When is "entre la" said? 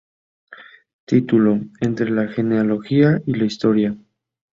1.79-2.27